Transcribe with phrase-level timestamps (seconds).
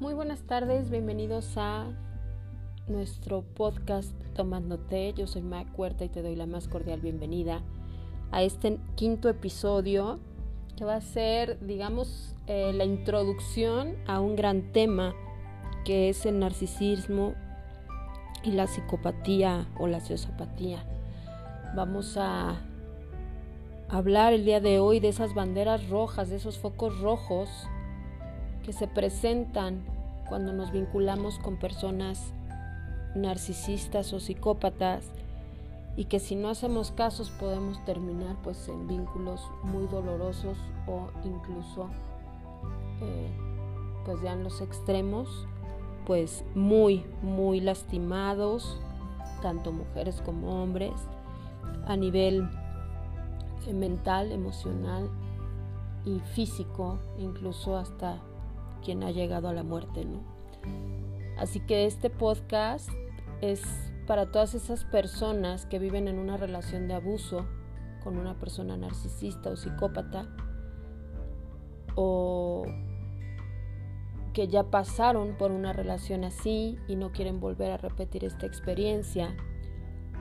[0.00, 1.86] Muy buenas tardes, bienvenidos a
[2.88, 5.14] nuestro podcast Tomando Té.
[5.14, 7.62] Yo soy Mac Huerta y te doy la más cordial bienvenida
[8.30, 10.18] a este quinto episodio
[10.76, 15.14] que va a ser, digamos, eh, la introducción a un gran tema
[15.84, 17.34] que es el narcisismo
[18.44, 20.84] y la psicopatía o la sociopatía.
[21.74, 22.60] Vamos a
[23.88, 27.48] hablar el día de hoy de esas banderas rojas, de esos focos rojos
[28.64, 29.84] que se presentan
[30.28, 32.32] cuando nos vinculamos con personas
[33.14, 35.04] narcisistas o psicópatas
[35.96, 41.88] y que si no hacemos casos podemos terminar pues en vínculos muy dolorosos o incluso
[43.00, 43.30] eh,
[44.04, 45.46] pues ya en los extremos
[46.06, 48.78] pues muy muy lastimados
[49.42, 50.92] tanto mujeres como hombres
[51.86, 52.48] a nivel
[53.66, 55.10] eh, mental emocional
[56.04, 58.18] y físico incluso hasta
[58.84, 60.20] quien ha llegado a la muerte no
[61.38, 62.90] así que este podcast
[63.40, 63.62] es
[64.06, 67.46] para todas esas personas que viven en una relación de abuso
[68.02, 70.28] con una persona narcisista o psicópata
[71.96, 72.66] o
[74.34, 79.34] que ya pasaron por una relación así y no quieren volver a repetir esta experiencia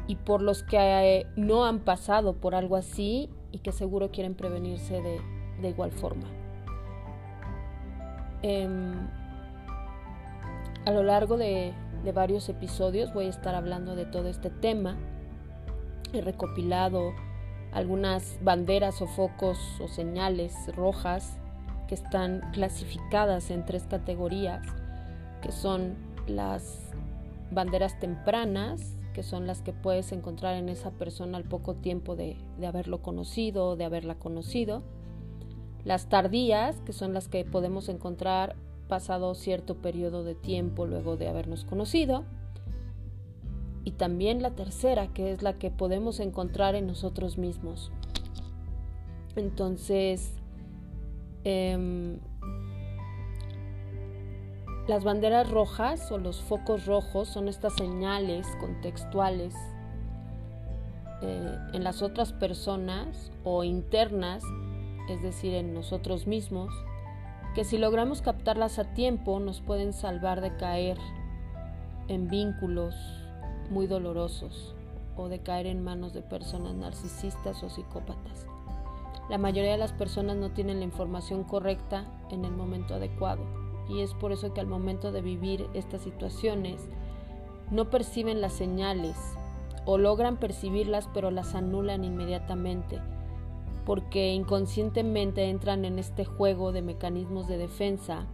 [0.07, 4.35] y por los que eh, no han pasado por algo así y que seguro quieren
[4.35, 6.27] prevenirse de, igual forma.
[8.43, 8.93] Em,
[10.85, 14.95] a lo largo de, de varios episodios voy a estar hablando de todo este tema.
[16.13, 17.13] He recopilado
[17.71, 21.39] algunas banderas o focos o señales rojas
[21.87, 24.65] que están clasificadas en tres categorías,
[25.41, 25.95] que son
[26.27, 26.79] las
[27.51, 32.37] banderas tempranas, que son las que puedes encontrar en esa persona al poco tiempo de,
[32.59, 34.83] de haberlo conocido o de haberla conocido.
[35.83, 38.55] Las tardías, que son las que podemos encontrar
[38.87, 42.23] pasado cierto periodo de tiempo luego de habernos conocido.
[43.83, 47.91] Y también la tercera, que es la que podemos encontrar en nosotros mismos.
[49.35, 50.33] Entonces,
[51.43, 52.19] em,
[54.87, 59.55] las banderas rojas o los focos rojos son estas señales contextuales
[61.21, 64.43] eh, en las otras personas o internas,
[65.09, 66.73] es decir, en nosotros mismos,
[67.55, 70.97] que si logramos captarlas a tiempo nos pueden salvar de caer
[72.09, 72.95] en vínculos
[73.69, 74.75] muy dolorosos
[75.15, 78.47] o de caer en manos de personas narcisistas o psicópatas.
[79.29, 83.43] La mayoría de las personas no tienen la información correcta en el momento adecuado
[83.89, 86.89] y es por eso que al momento de vivir estas situaciones
[87.71, 89.17] no perciben las señales
[89.85, 93.01] o logran percibirlas pero las anulan inmediatamente
[93.85, 98.27] porque inconscientemente entran en este juego de mecanismos de defensa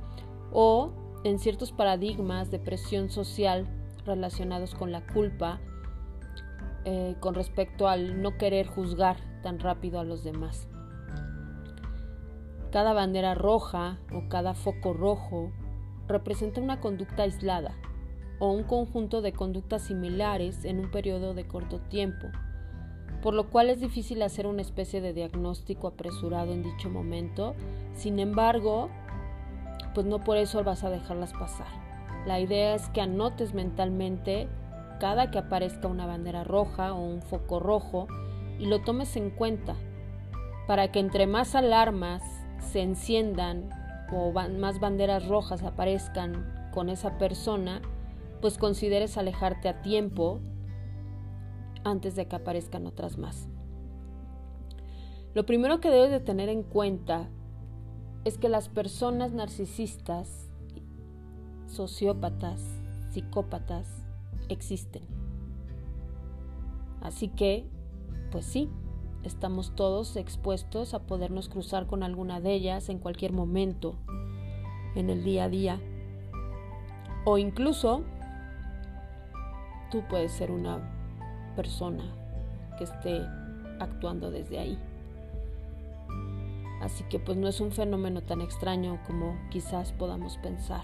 [0.51, 0.91] o
[1.23, 3.67] en ciertos paradigmas de presión social
[4.05, 5.59] relacionados con la culpa
[6.85, 10.68] eh, con respecto al no querer juzgar tan rápido a los demás.
[12.71, 15.51] Cada bandera roja o cada foco rojo
[16.07, 17.75] representa una conducta aislada
[18.39, 22.27] o un conjunto de conductas similares en un periodo de corto tiempo
[23.21, 27.53] por lo cual es difícil hacer una especie de diagnóstico apresurado en dicho momento.
[27.93, 28.89] Sin embargo,
[29.93, 31.67] pues no por eso vas a dejarlas pasar.
[32.25, 34.47] La idea es que anotes mentalmente
[34.99, 38.07] cada que aparezca una bandera roja o un foco rojo
[38.57, 39.75] y lo tomes en cuenta
[40.67, 42.21] para que entre más alarmas
[42.59, 43.69] se enciendan
[44.11, 47.81] o más banderas rojas aparezcan con esa persona,
[48.41, 50.39] pues consideres alejarte a tiempo
[51.83, 53.47] antes de que aparezcan otras más.
[55.33, 57.29] Lo primero que debes de tener en cuenta
[58.25, 60.49] es que las personas narcisistas,
[61.67, 62.61] sociópatas,
[63.11, 63.87] psicópatas,
[64.49, 65.03] existen.
[67.01, 67.65] Así que,
[68.31, 68.69] pues sí,
[69.23, 73.95] estamos todos expuestos a podernos cruzar con alguna de ellas en cualquier momento,
[74.95, 75.79] en el día a día.
[77.25, 78.03] O incluso,
[79.91, 80.79] tú puedes ser una
[81.55, 82.03] persona
[82.77, 83.21] que esté
[83.79, 84.79] actuando desde ahí.
[86.81, 90.83] Así que pues no es un fenómeno tan extraño como quizás podamos pensar.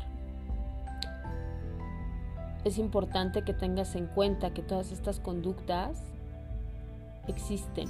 [2.65, 6.03] Es importante que tengas en cuenta que todas estas conductas
[7.27, 7.87] existen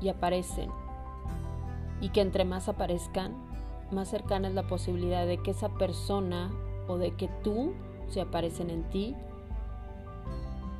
[0.00, 0.70] y aparecen
[2.00, 3.34] y que entre más aparezcan,
[3.90, 6.50] más cercana es la posibilidad de que esa persona
[6.88, 7.72] o de que tú,
[8.08, 9.14] si aparecen en ti,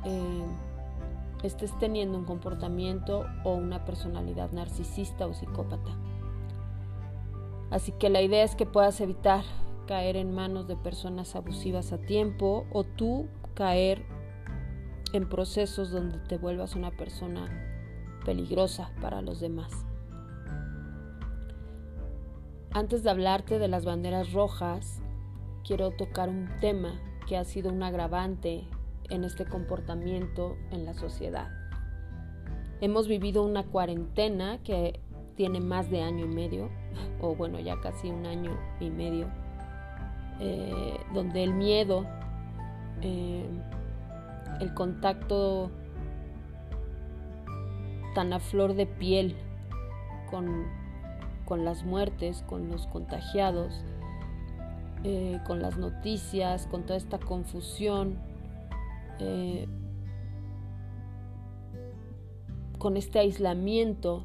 [0.05, 0.45] eh,
[1.43, 5.91] estés teniendo un comportamiento o una personalidad narcisista o psicópata.
[7.69, 9.43] Así que la idea es que puedas evitar
[9.87, 14.05] caer en manos de personas abusivas a tiempo o tú caer
[15.13, 17.76] en procesos donde te vuelvas una persona
[18.27, 19.71] peligrosa para los demás.
[22.73, 25.01] Antes de hablarte de las banderas rojas,
[25.65, 28.65] quiero tocar un tema que ha sido un agravante
[29.09, 31.49] en este comportamiento en la sociedad.
[32.81, 34.99] Hemos vivido una cuarentena que
[35.37, 36.69] tiene más de año y medio,
[37.21, 39.29] o bueno, ya casi un año y medio,
[40.41, 42.05] eh, donde el miedo,
[43.01, 43.49] eh,
[44.59, 45.71] el contacto
[48.17, 49.35] tan a flor de piel
[50.31, 50.65] con,
[51.45, 53.83] con las muertes, con los contagiados,
[55.03, 58.17] eh, con las noticias, con toda esta confusión,
[59.19, 59.67] eh,
[62.79, 64.23] con este aislamiento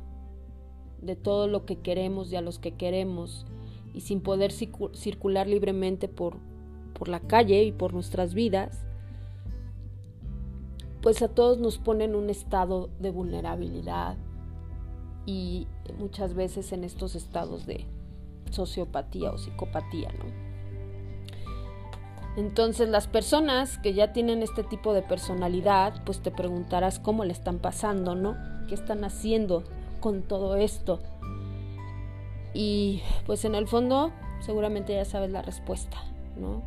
[1.02, 3.44] de todo lo que queremos y a los que queremos
[3.92, 6.38] y sin poder circular libremente por,
[6.98, 8.86] por la calle y por nuestras vidas,
[11.02, 14.16] pues a todos nos pone en un estado de vulnerabilidad
[15.26, 15.66] y
[15.98, 17.86] muchas veces en estos estados de
[18.50, 20.52] sociopatía o psicopatía, ¿no?
[22.36, 27.32] Entonces las personas que ya tienen este tipo de personalidad, pues te preguntarás cómo le
[27.32, 28.36] están pasando, ¿no?
[28.68, 29.64] ¿Qué están haciendo
[30.00, 31.00] con todo esto?
[32.54, 35.98] Y pues en el fondo seguramente ya sabes la respuesta,
[36.36, 36.62] ¿no?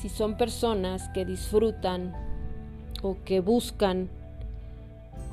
[0.00, 2.23] Si son personas que disfrutan
[3.24, 4.08] que buscan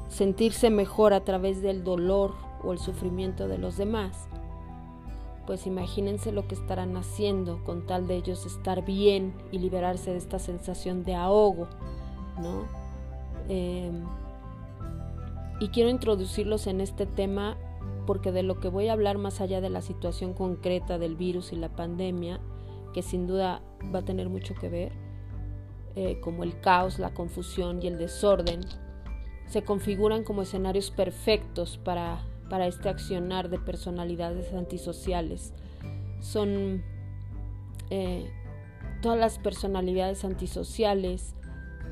[0.09, 2.33] sentirse mejor a través del dolor
[2.63, 4.27] o el sufrimiento de los demás,
[5.47, 10.17] pues imagínense lo que estarán haciendo con tal de ellos estar bien y liberarse de
[10.17, 11.67] esta sensación de ahogo,
[12.41, 12.65] ¿no?
[13.49, 14.03] Em,
[15.59, 17.57] y quiero introducirlos en este tema
[18.05, 21.53] porque de lo que voy a hablar más allá de la situación concreta del virus
[21.53, 22.39] y la pandemia,
[22.93, 23.61] que sin duda
[23.93, 24.91] va a tener mucho que ver,
[25.95, 28.61] eh, como el caos, la confusión y el desorden,
[29.47, 35.53] se configuran como escenarios perfectos para, para este accionar de personalidades antisociales.
[36.21, 36.83] Son
[37.89, 38.31] eh,
[39.01, 41.35] todas las personalidades antisociales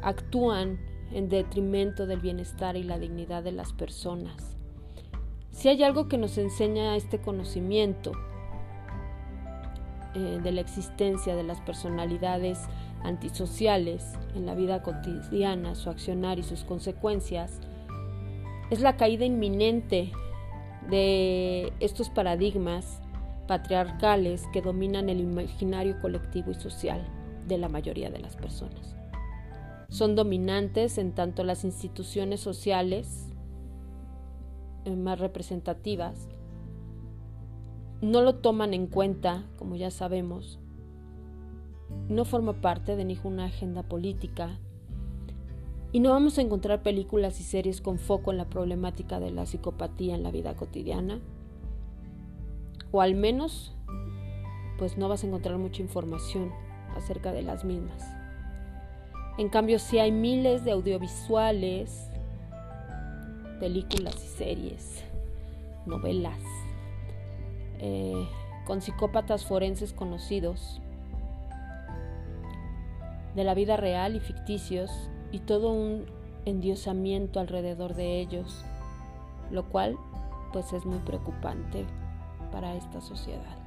[0.02, 0.80] actúan
[1.12, 4.56] en detrimento del bienestar y la dignidad de las personas.
[5.52, 8.14] Si hay algo que nos enseña este conocimiento
[10.16, 12.60] eh, de la existencia de las personalidades
[13.04, 17.60] antisociales en la vida cotidiana, su accionar y sus consecuencias,
[18.70, 20.12] es la caída inminente
[20.90, 23.02] de estos paradigmas
[23.48, 27.04] patriarcales que dominan el imaginario colectivo y social
[27.48, 28.96] de la mayoría de las personas.
[29.90, 33.28] Son dominantes en tanto las instituciones sociales
[34.86, 36.30] eh, más representativas
[38.02, 40.60] no lo toman en cuenta, como ya sabemos,
[42.10, 44.60] no forma parte de ninguna agenda política
[45.92, 49.46] y no vamos a encontrar películas y series con foco en la problemática de la
[49.46, 51.20] psicopatía en la vida cotidiana,
[52.92, 53.74] o al menos,
[54.78, 56.52] pues no vas a encontrar mucha información
[56.96, 58.04] acerca de las mismas.
[59.40, 62.10] En cambio, sí hay miles de audiovisuales,
[63.60, 65.04] películas y series,
[65.88, 66.42] novelas,
[67.80, 68.28] eh,
[68.66, 70.82] con psicópatas forenses conocidos
[73.40, 74.92] de la vida real y ficticios
[75.32, 76.06] y todo un
[76.44, 78.66] endiosamiento alrededor de ellos,
[79.50, 79.96] lo cual
[80.52, 81.86] pues es muy preocupante
[82.52, 83.58] para esta sociedad.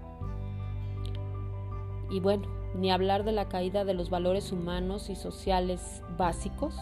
[2.10, 6.76] Y bueno, ni hablar de la caída de los valores humanos y sociales básicos,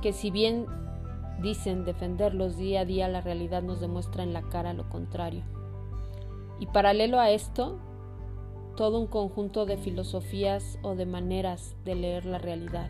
[0.00, 0.66] que si bien
[1.42, 5.42] dicen defenderlos día a día, la realidad nos demuestra en la cara lo contrario.
[6.60, 7.80] Y paralelo a esto,
[8.78, 12.88] todo un conjunto de filosofías o de maneras de leer la realidad,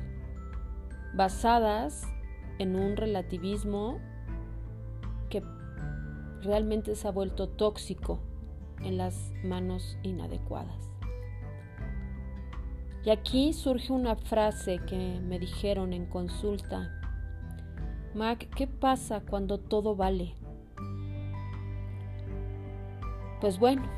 [1.15, 2.07] basadas
[2.59, 3.99] en un relativismo
[5.31, 5.43] que
[6.43, 8.21] realmente se ha vuelto tóxico
[8.83, 10.91] en las manos inadecuadas.
[13.07, 17.01] Y aquí surge una frase que me dijeron en consulta.
[18.15, 20.35] Mac, ¿qué pasa cuando todo vale?
[23.41, 23.89] Pues bueno,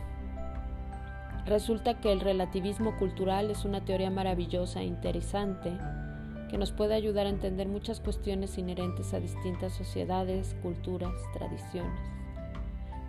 [1.47, 5.73] Resulta que el relativismo cultural es una teoría maravillosa e interesante
[6.51, 12.01] que nos puede ayudar a entender muchas cuestiones inherentes a distintas sociedades, culturas, tradiciones.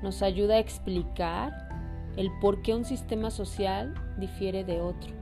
[0.04, 1.70] Nos ayuda a explicar
[2.18, 5.14] el por qué un sistema social difiere de otro.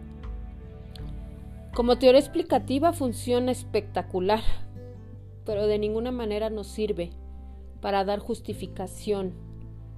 [1.73, 4.41] Como teoría explicativa funciona espectacular,
[5.45, 7.11] pero de ninguna manera nos sirve
[7.79, 9.33] para dar justificación,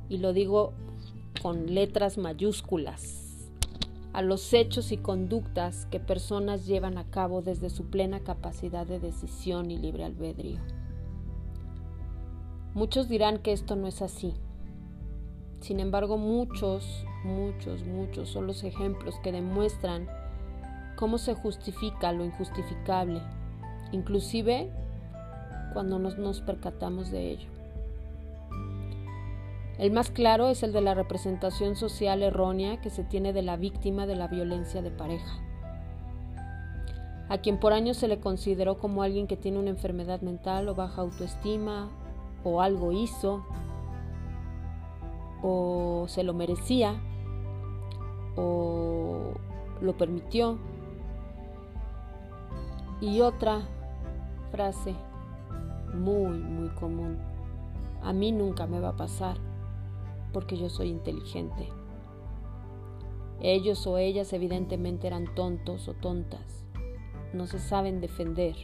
[0.10, 0.74] y lo digo
[1.42, 3.50] con letras mayúsculas,
[4.14, 9.00] a los hechos y conductas que personas llevan a cabo desde su plena capacidad de
[9.00, 10.60] decisión y libre albedrío.
[12.74, 14.36] Muchos dirán que esto no es así.
[15.62, 20.08] Sin embargo, muchos, muchos, muchos son los ejemplos que demuestran
[20.96, 23.22] cómo se justifica lo injustificable,
[23.92, 24.72] inclusive
[25.74, 27.51] cuando no nos percatamos de ello.
[29.78, 33.58] El más claro es el de la representación social errónea que se tiene de la
[33.58, 35.40] víctima de la violencia de pareja,
[37.30, 40.76] a quien por años se le consideró como alguien que tiene una enfermedad mental o
[40.76, 41.90] baja autoestima
[42.44, 43.46] o algo hizo
[45.42, 46.96] o se lo merecía
[48.36, 49.34] o
[49.82, 50.58] lo permitió.
[53.00, 53.62] Y otra
[54.52, 54.94] frase
[55.94, 57.18] muy, muy común.
[58.04, 59.38] A mí nunca me va a pasar
[60.32, 61.70] porque yo soy inteligente.
[63.42, 66.64] Ellos o ellas evidentemente eran tontos o tontas.
[67.34, 68.56] No se saben defender,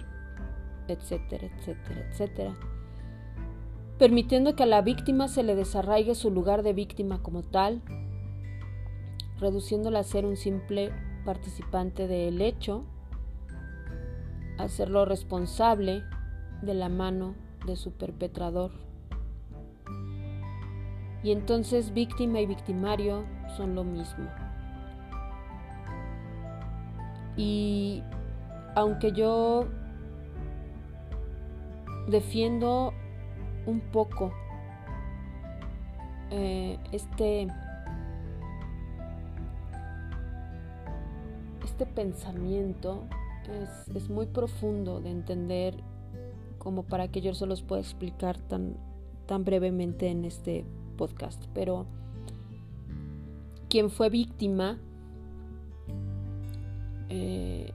[0.87, 2.55] etcétera, etcétera, etcétera
[3.97, 7.81] permitiendo que a la víctima se le desarraigue su lugar de víctima como tal,
[9.39, 10.91] reduciéndola a ser un simple
[11.25, 12.83] participante del hecho,
[14.57, 16.03] hacerlo responsable
[16.61, 18.86] de la mano de su perpetrador.
[21.23, 24.27] Y entonces víctima y victimario son lo mismo.
[27.35, 28.03] Y
[28.75, 29.67] aunque yo
[32.07, 32.93] defiendo
[33.65, 34.31] un poco
[36.31, 37.47] eh, este,
[41.63, 43.03] este pensamiento
[43.61, 45.75] es, es, muy profundo de entender
[46.57, 48.75] como para que yo se los pueda explicar tan,
[49.25, 50.65] tan brevemente en este
[50.97, 51.45] podcast.
[51.53, 51.85] Pero
[53.69, 54.79] quien fue víctima
[57.09, 57.71] eh,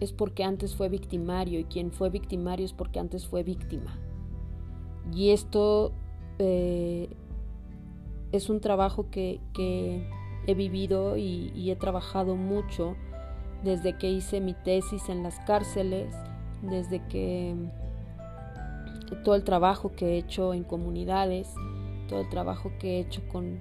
[0.00, 3.98] es porque antes fue victimario y quien fue victimario es porque antes fue víctima.
[5.14, 5.92] Y esto
[6.38, 7.08] eh,
[8.32, 9.40] es un trabajo que,
[10.48, 12.94] he vivido y, he trabajado mucho
[13.64, 16.14] desde que hice mi tesis en las cárceles,
[16.62, 17.54] desde que
[19.24, 21.52] todo el trabajo que he hecho en comunidades,
[22.06, 23.58] todo el trabajo que he hecho con,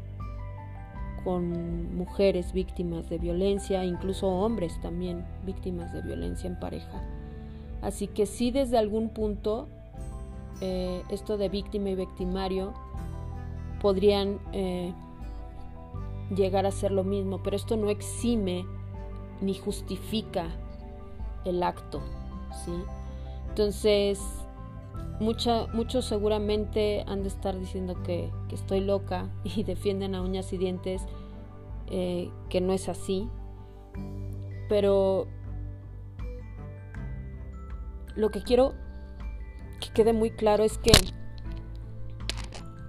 [1.23, 7.03] con mujeres víctimas de violencia, incluso hombres también víctimas de violencia en pareja.
[7.81, 9.67] Así que sí desde algún punto
[10.61, 12.73] eh, esto de víctima y victimario
[13.81, 14.93] podrían eh,
[16.35, 18.65] llegar a ser lo mismo, pero esto no exime
[19.41, 20.47] ni justifica
[21.43, 22.01] el acto,
[22.63, 22.71] ¿sí?
[23.49, 24.19] Entonces,
[25.19, 31.03] muchos seguramente han de estar diciendo que, estoy loca y defienden a uñas y dientes
[31.87, 33.27] eh, que no es así,
[34.69, 35.27] pero
[38.15, 38.73] lo que quiero
[39.79, 40.91] que quede muy claro es que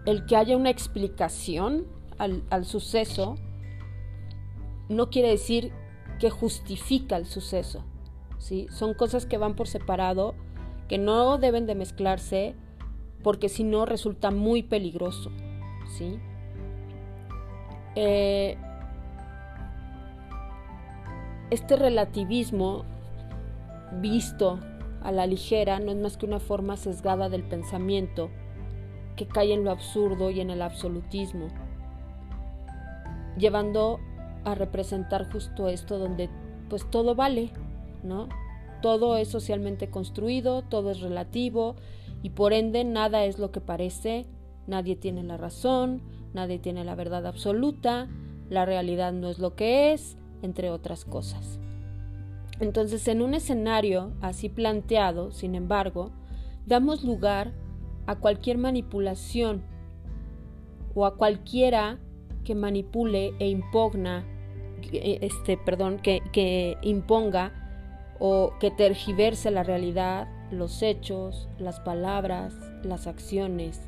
[0.07, 1.87] el que haya una explicación
[2.19, 3.37] al, suceso
[4.89, 5.73] no quiere decir
[6.21, 7.85] que justifica el suceso.
[8.39, 8.69] ¿sí?
[8.71, 10.35] Son cosas que van por separado,
[10.89, 12.55] que no deben de mezclarse,
[13.23, 15.31] porque si no resulta muy peligroso.
[15.97, 16.19] ¿sí?
[17.95, 18.57] Eh,
[21.51, 22.85] este relativismo
[24.01, 24.59] visto
[25.03, 28.31] a la ligera no es más que una forma sesgada del pensamiento
[29.17, 31.49] que cae en lo absurdo y en el absolutismo,
[33.39, 33.99] llevando
[34.45, 36.29] a representar justo esto donde
[36.69, 37.51] pues todo vale,
[38.03, 38.29] ¿no?
[38.83, 41.77] Todo es socialmente construido, todo es relativo
[42.23, 44.27] y por ende nada es lo que parece,
[44.67, 46.03] nadie tiene la razón,
[46.35, 48.09] nadie tiene la verdad absoluta,
[48.49, 51.59] la realidad no es lo que es, entre otras cosas.
[52.61, 56.11] Entonces, en un escenario así planteado, sin embargo,
[56.65, 57.53] damos lugar
[58.07, 59.63] a cualquier manipulación
[60.95, 61.99] o a cualquiera
[62.45, 64.25] que manipule e impugna,
[64.93, 67.66] este, perdón, que, que imponga
[68.19, 73.81] o que tergiverse la realidad, los hechos, las palabras, las acciones,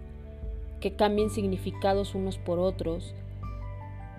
[0.80, 3.14] que cambien significados unos por otros,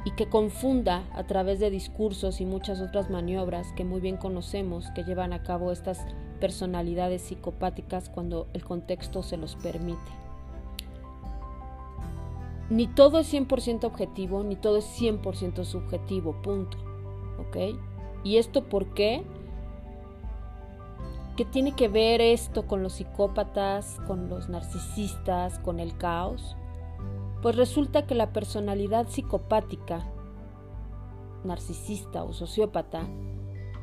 [0.06, 4.90] y que confunda a través de discursos y muchas otras maniobras que muy bien conocemos
[4.96, 6.06] que llevan a cabo estas
[6.40, 10.00] personalidades psicopáticas cuando el contexto se los permite.
[12.70, 16.78] Ni todo es 100% objetivo, ni todo es 100% subjetivo, punto.
[17.40, 17.78] ¿Ok?
[18.24, 19.24] ¿Y esto por qué?
[21.40, 26.58] ¿Qué tiene que ver esto con los psicópatas, con los narcisistas, con el caos?
[27.42, 30.06] Pues resulta que la personalidad psicopática,
[31.46, 33.08] narcisista o sociópata,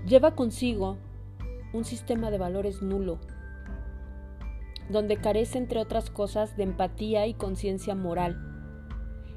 [0.07, 0.99] lleva consigo
[1.73, 3.21] un sistema de valores nulo,
[4.91, 8.37] donde carece, entre otras cosas, de empatía y conciencia moral,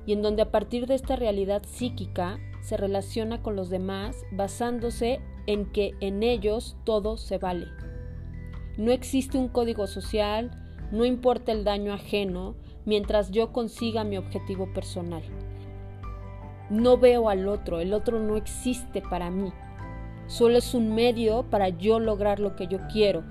[0.05, 5.21] y en donde a partir de esta realidad psíquica se relaciona con los demás basándose
[5.47, 7.67] en que en ellos todo se vale.
[8.79, 10.51] No existe un código social,
[10.93, 12.55] no importa el daño ajeno,
[12.85, 15.21] mientras yo consiga mi objetivo personal.
[16.69, 19.51] No veo al otro, el otro no existe para mí.
[20.27, 23.25] Solo es un medio para yo lograr lo que yo quiero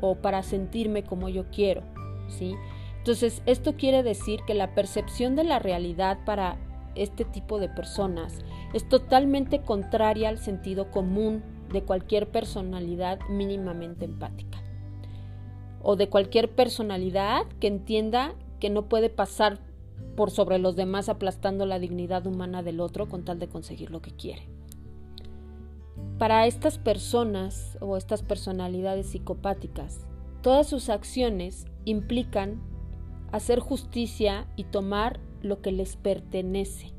[0.00, 1.82] o para sentirme como yo quiero,
[2.28, 2.54] ¿sí?
[2.96, 6.56] Entonces, esto quiere decir que la percepción de la realidad para
[6.94, 8.38] este tipo de personas
[8.72, 14.55] es totalmente contraria al sentido común de cualquier personalidad mínimamente empática
[15.88, 19.60] o de cualquier personalidad que entienda que no puede pasar
[20.16, 24.02] por sobre los demás aplastando la dignidad humana del otro con tal de conseguir lo
[24.02, 24.48] que quiere.
[26.18, 30.08] Para estas personas o estas personalidades psicopáticas,
[30.42, 32.60] todas sus acciones implican
[33.30, 36.94] hacer justicia y tomar lo que les pertenece,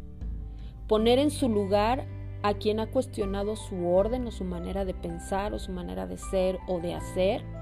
[0.87, 2.07] poner en su lugar
[2.41, 6.17] a quien ha cuestionado su orden o su manera de pensar o su manera de
[6.17, 7.56] ser o de hacer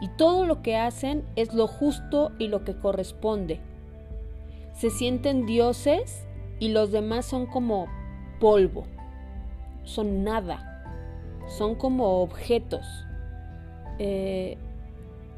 [0.00, 3.60] y todo lo que hacen es lo justo y lo que corresponde.
[4.74, 6.26] Se sienten dioses
[6.58, 7.86] y los demás son como
[8.40, 8.84] polvo,
[9.84, 10.84] son nada,
[11.48, 12.86] son como objetos,
[13.98, 14.58] eh,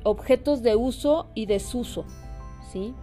[0.03, 2.05] objetos de uso y desuso,
[2.73, 2.95] ¿sí?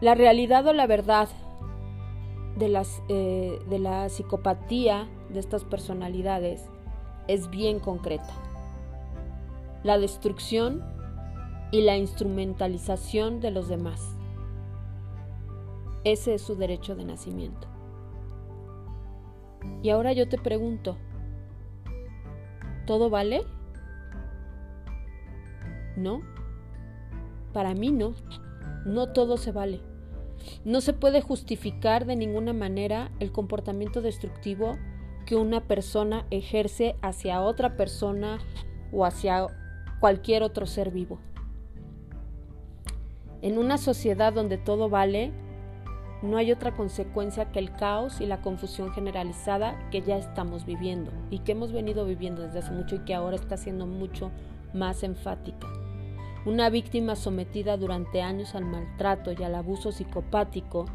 [0.00, 1.28] La realidad o la verdad
[2.56, 6.64] de, eh, de la psicopatía de estas personalidades
[7.28, 8.32] es bien concreta
[9.82, 10.82] la destrucción
[11.70, 14.16] y la instrumentalización de los demás.
[16.04, 17.68] Ese es su derecho de nacimiento.
[19.82, 20.96] Y ahora yo te pregunto,
[22.86, 23.42] ¿todo vale?
[25.96, 26.22] No,
[27.52, 28.14] para mí no,
[28.84, 29.80] no todo se vale.
[30.64, 34.76] No se puede justificar de ninguna manera el comportamiento destructivo
[35.26, 38.38] que una persona ejerce hacia otra persona
[38.92, 39.46] o hacia
[40.02, 41.20] cualquier otro ser vivo.
[43.40, 45.30] En una sociedad donde todo vale,
[46.22, 51.12] no hay otra consecuencia que el caos y la confusión generalizada que ya estamos viviendo
[51.30, 54.32] y que hemos venido viviendo desde hace mucho y que ahora está siendo mucho
[54.74, 55.68] más enfática.
[56.46, 60.86] Una víctima sometida durante años al maltrato y al abuso psicopático,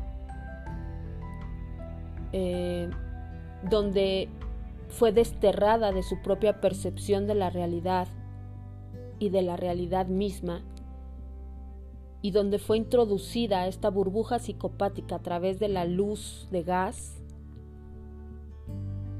[2.33, 2.89] eh,
[3.69, 4.27] donde
[4.89, 8.09] fue desterrada de su propia percepción de la realidad
[9.19, 10.61] y de la realidad misma,
[12.21, 17.21] y donde fue introducida esta burbuja psicopática a través de la luz de gas,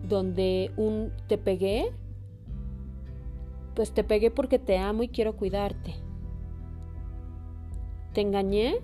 [0.08, 1.92] donde un te pegué,
[3.76, 5.96] pues te pegué porque te amo y quiero cuidarte.
[8.14, 8.80] ¿Te engañé?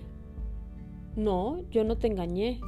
[1.15, 2.60] No, yo no te engañé.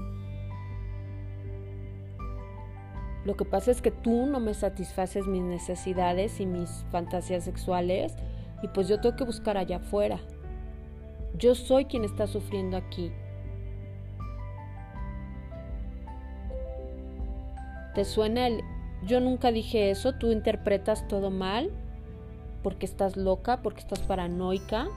[3.25, 8.15] Lo que pasa es que tú no me satisfaces mis necesidades y mis fantasías sexuales
[8.61, 10.19] y pues yo tengo que buscar allá afuera.
[11.37, 13.11] Yo soy quien está sufriendo aquí.
[17.93, 18.61] ¿Te suena el
[19.05, 20.13] yo nunca dije eso?
[20.13, 21.69] ¿Tú interpretas todo mal?
[22.63, 23.61] ¿Porque estás loca?
[23.61, 24.87] ¿Porque estás paranoica?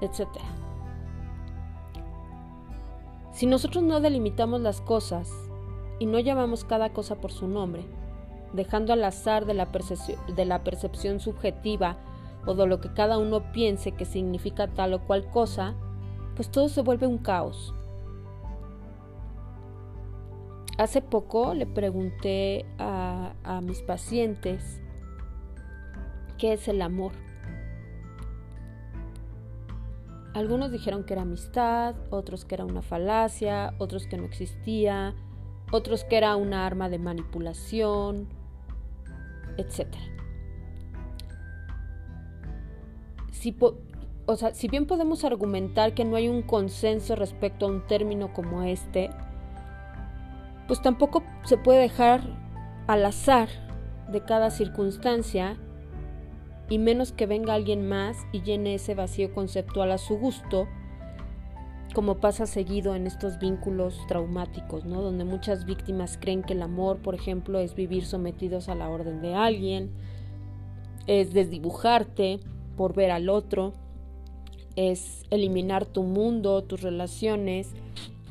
[0.00, 0.44] Etcétera.
[3.32, 5.28] Si nosotros no delimitamos las cosas
[5.98, 7.84] y no llamamos cada cosa por su nombre,
[8.54, 9.68] dejando al azar de la,
[10.34, 11.96] de la percepción subjetiva
[12.46, 15.74] o de lo que cada uno piense que significa tal o cual cosa,
[16.36, 17.74] pues todo se vuelve un caos.
[20.78, 24.80] Hace poco le pregunté a, a mis pacientes
[26.38, 27.12] qué es el amor.
[30.32, 35.14] Algunos dijeron que era amistad, otros que era una falacia, otros que no existía,
[35.70, 38.28] otros que era una arma de manipulación,
[39.56, 39.86] etc.
[43.30, 43.56] Si,
[44.26, 48.32] o sea, si bien podemos argumentar que no hay un consenso respecto a un término
[48.32, 49.10] como este,
[50.66, 52.22] pues tampoco se puede dejar
[52.86, 53.48] al azar
[54.10, 55.56] de cada circunstancia
[56.68, 60.66] y menos que venga alguien más y llene ese vacío conceptual a su gusto
[61.94, 65.00] como pasa seguido en estos vínculos traumáticos, ¿no?
[65.00, 69.22] Donde muchas víctimas creen que el amor, por ejemplo, es vivir sometidos a la orden
[69.22, 69.90] de alguien,
[71.06, 72.40] es desdibujarte
[72.76, 73.72] por ver al otro,
[74.74, 77.70] es eliminar tu mundo, tus relaciones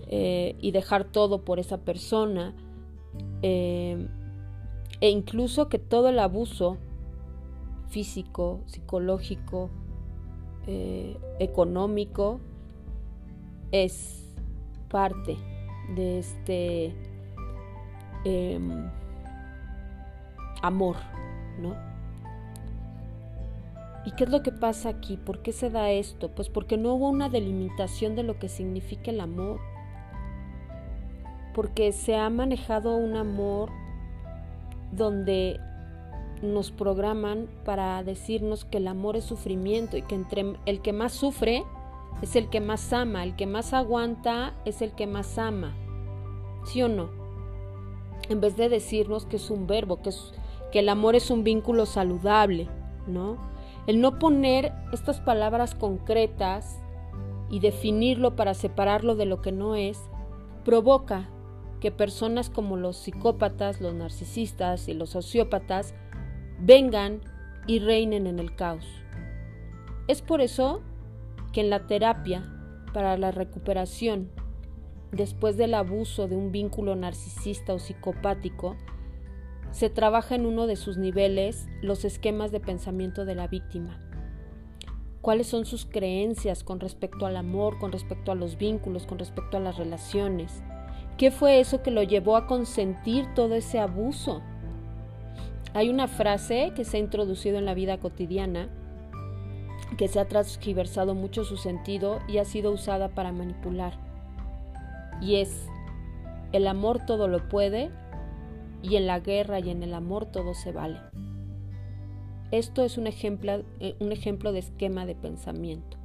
[0.08, 2.54] eh, y dejar todo por esa persona.
[3.42, 4.08] Eh,
[5.00, 6.78] e incluso que todo el abuso
[7.88, 9.70] físico, psicológico,
[10.68, 12.40] eh, económico,
[13.74, 14.24] es
[14.90, 15.36] parte
[15.96, 16.94] de este
[18.24, 18.90] em,
[20.62, 20.96] amor,
[21.60, 21.76] ¿no?
[24.06, 25.18] ¿Y qué es lo que pasa aquí?
[25.18, 26.30] ¿Por qué se da esto?
[26.30, 29.60] Pues porque no hubo una delimitación de lo que significa el amor.
[31.56, 33.72] Porque se ha manejado un amor
[34.92, 35.60] donde
[36.44, 41.14] nos programan para decirnos que el amor es sufrimiento y que entre el que más
[41.14, 41.64] sufre
[42.22, 45.76] es el que más ama, el que más aguanta es el que más ama.
[46.66, 47.10] ¿Sí o no?
[48.30, 50.34] En vez de decirnos que es un verbo, que, es,
[50.72, 52.70] que el amor es un vínculo saludable,
[53.08, 53.38] ¿no?
[53.88, 56.80] El no poner estas palabras concretas
[57.50, 60.02] y definirlo para separarlo de lo que no es,
[60.64, 61.30] provoca
[61.82, 65.94] que personas como los psicópatas, los narcisistas y los sociópatas
[66.60, 67.20] vengan
[67.68, 68.86] y reinen en el caos.
[70.08, 70.82] Es por eso
[71.54, 72.44] que en la terapia
[72.92, 74.30] para la recuperación
[75.14, 78.76] después del abuso de un vínculo narcisista o psicopático,
[79.72, 84.00] se trabaja en uno de sus niveles los esquemas de pensamiento de la víctima.
[85.22, 89.58] ¿Cuáles son sus creencias con respecto al amor, con respecto a los vínculos, con respecto
[89.58, 90.64] a las relaciones?
[91.18, 94.42] ¿Qué fue eso que lo llevó a consentir todo ese abuso?
[95.74, 98.70] Hay una frase que se ha introducido en la vida cotidiana
[99.96, 103.94] que se ha transgiversado mucho su sentido y ha sido usada para manipular.
[105.22, 105.68] Y es,
[106.52, 107.92] el amor todo lo puede
[108.82, 111.00] y en la guerra y en el amor todo se vale.
[112.52, 115.98] Esto es un ejemplo, eh, un ejemplo de esquema de pensamiento.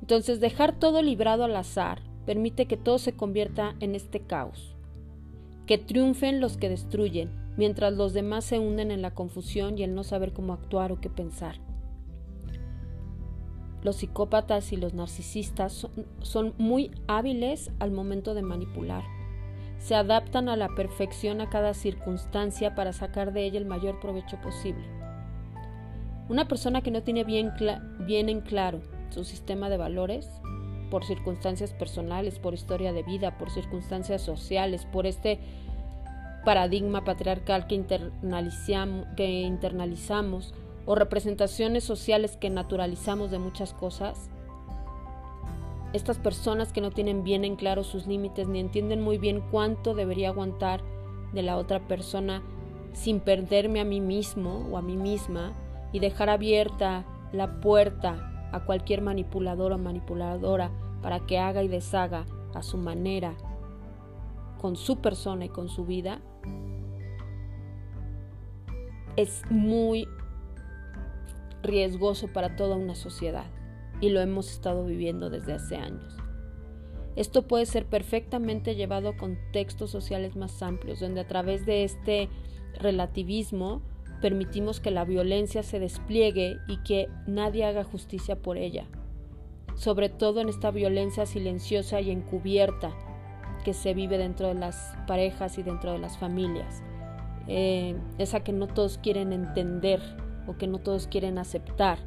[0.00, 4.74] Entonces, dejar todo librado al azar permite que todo se convierta en este caos,
[5.66, 9.94] que triunfen los que destruyen, mientras los demás se hunden en la confusión y el
[9.94, 11.63] no saber cómo actuar o qué pensar.
[13.84, 15.86] Los psicópatas y los narcisistas
[16.22, 19.04] son, muy hábiles al momento de manipular.
[19.78, 24.40] Se adaptan a la perfección a cada circunstancia para sacar de ella el mayor provecho
[24.40, 24.82] posible.
[26.30, 27.52] Una persona que no tiene bien,
[28.06, 30.30] bien en claro su sistema de valores,
[30.90, 35.40] por circunstancias personales, por historia de vida, por circunstancias sociales, por este
[36.44, 37.84] paradigma patriarcal que,
[39.16, 40.54] que internalizamos,
[40.86, 44.30] o representaciones sociales que naturalizamos de muchas cosas,
[45.92, 49.94] estas personas que no tienen bien en claro sus límites ni entienden muy bien cuánto
[49.94, 50.82] debería aguantar
[51.32, 52.42] de la otra persona
[52.92, 55.52] sin perderme a mí mismo o a mí misma
[55.92, 60.70] y dejar abierta la puerta a cualquier manipulador o manipuladora
[61.02, 63.34] para que haga y deshaga a su manera
[64.60, 66.20] con su persona y con su vida,
[69.16, 70.08] es muy
[71.64, 73.46] riesgoso para toda una sociedad
[74.00, 76.16] y lo hemos estado viviendo desde hace años.
[77.16, 82.28] Esto puede ser perfectamente llevado a contextos sociales más amplios, donde a través de este
[82.80, 83.82] relativismo
[84.20, 88.86] permitimos que la violencia se despliegue y que nadie haga justicia por ella,
[89.76, 92.92] sobre todo en esta violencia silenciosa y encubierta
[93.64, 96.82] que se vive dentro de las parejas y dentro de las familias,
[97.46, 100.00] eh, esa que no todos quieren entender
[100.46, 101.98] o que no todos quieren aceptar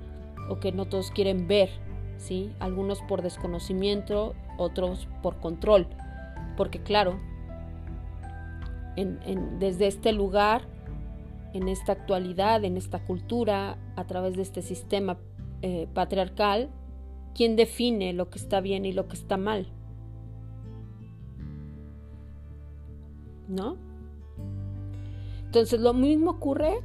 [0.50, 1.70] o que no todos quieren ver,
[2.18, 2.52] ¿sí?
[2.60, 5.88] Algunos por desconocimiento, otros por control,
[6.56, 7.20] porque claro,
[9.60, 10.64] desde este lugar,
[11.54, 15.18] en esta actualidad, en esta cultura, a través de este sistema
[15.62, 16.70] eh, patriarcal,
[17.36, 19.68] ¿quién define lo que está bien y lo que está mal?
[23.48, 23.78] ¿No?
[25.46, 26.82] Entonces lo mismo ocurre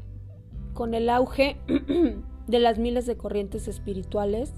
[0.75, 1.57] con el auge
[2.47, 4.53] de las miles de corrientes espirituales,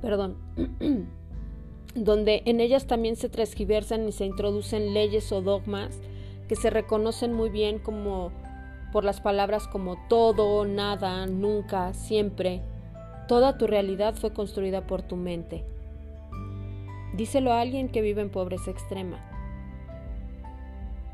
[0.00, 0.36] perdón,
[1.94, 6.00] donde en ellas también se transgiversan y se introducen leyes o dogmas
[6.48, 8.32] que se reconocen muy bien como
[8.92, 12.60] por las palabras como todo, nada, nunca, siempre.
[13.26, 15.64] Toda tu realidad fue construida por tu mente.
[17.14, 19.18] Díselo a alguien que vive en pobreza extrema.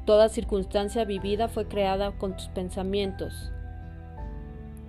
[0.07, 3.53] Toda circunstancia vivida fue creada con tus pensamientos,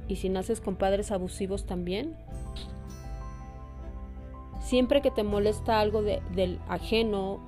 [0.10, 2.18] ¿Y si naces con padres abusivos también?
[4.60, 7.40] Siempre que te molesta algo del ajeno,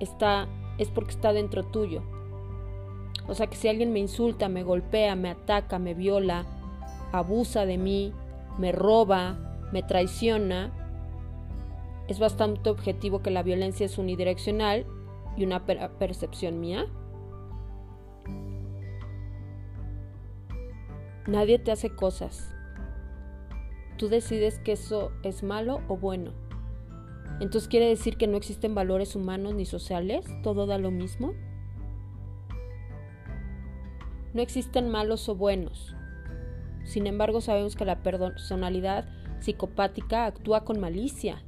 [0.00, 2.02] está, es porque está dentro tuyo.
[3.28, 6.46] O sea que si alguien me insulta, me golpea, me ataca, me viola,
[7.12, 8.12] abusa de mí,
[8.56, 9.36] me roba,
[9.72, 10.72] me traiciona,
[12.08, 14.86] es bastante objetivo que la violencia es unidireccional
[15.36, 16.86] y una percepción mía.
[21.26, 22.54] Nadie te hace cosas.
[23.96, 26.32] Tú decides que eso es malo o bueno.
[27.40, 31.34] Entonces quiere decir que no existen valores humanos ni sociales, todo da lo mismo.
[34.34, 35.96] No existen malos o buenos.
[36.84, 39.08] Sin embargo, sabemos que la personalidad
[39.40, 41.42] psicopática actúa con malicia.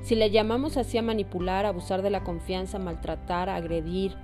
[0.00, 4.14] Si le llamamos así a manipular, abusar de la confianza, maltratar, agredir,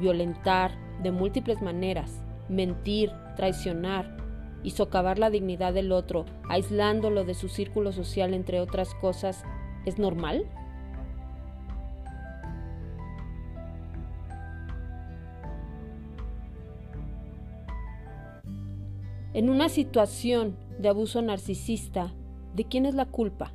[0.00, 4.16] violentar de múltiples maneras, mentir, traicionar
[4.62, 9.44] y socavar la dignidad del otro, aislándolo de su círculo social, entre otras cosas,
[9.84, 10.46] ¿es normal?
[19.34, 22.14] En una situación de abuso narcisista,
[22.54, 23.52] ¿de quién es la culpa?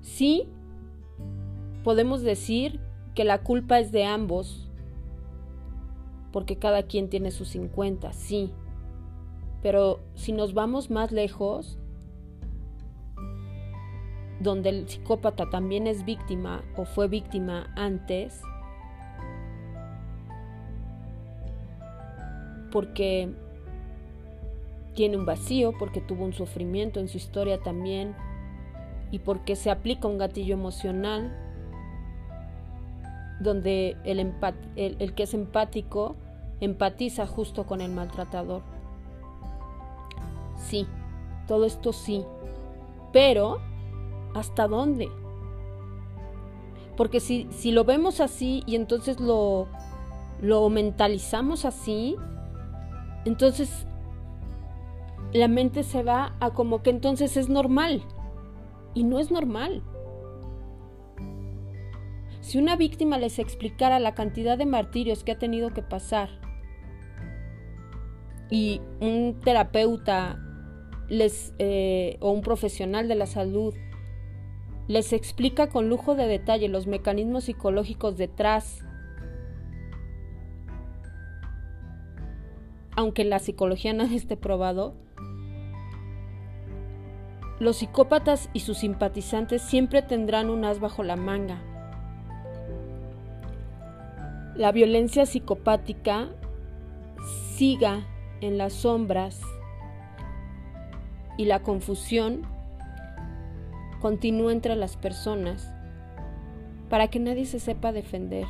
[0.00, 0.48] Sí,
[1.84, 2.80] podemos decir
[3.18, 4.70] que la culpa es de ambos,
[6.30, 8.52] porque cada quien tiene sus 50, sí.
[9.60, 11.80] Pero si nos vamos más lejos,
[14.38, 18.40] donde el psicópata también es víctima o fue víctima antes,
[22.70, 23.34] porque
[24.94, 28.14] tiene un vacío, porque tuvo un sufrimiento en su historia también
[29.10, 31.47] y porque se aplica un gatillo emocional
[33.40, 34.34] donde el,
[34.76, 36.16] el, que es empático
[36.60, 38.62] empatiza justo con el maltratador.
[40.56, 40.86] Sí,
[41.46, 42.24] todo esto sí,
[43.12, 43.60] pero
[44.34, 45.08] ¿hasta dónde?
[46.96, 49.68] Porque si, si lo vemos así y entonces lo,
[50.40, 52.16] lo mentalizamos así,
[53.24, 53.86] entonces,
[55.32, 58.02] la mente se va a como que entonces es normal.
[58.94, 59.82] Y no es normal.
[62.48, 66.30] Si una víctima les explicara la cantidad de martirios que ha tenido que pasar
[68.48, 70.42] y un terapeuta
[71.10, 73.74] les, eh, o un profesional de la salud
[74.86, 78.82] les explica con lujo de detalle los mecanismos psicológicos detrás
[82.96, 84.94] aunque la psicología no esté probado,
[87.60, 91.62] los psicópatas y sus simpatizantes siempre tendrán un as bajo la manga.
[94.58, 96.28] La violencia psicopática
[97.54, 98.06] siga
[98.42, 99.40] en las sombras
[101.38, 102.42] y la confusión
[104.00, 105.72] continúa entre las personas
[106.90, 108.46] para que nadie se sepa defender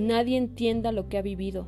[0.00, 1.66] nadie entienda lo que ha vivido.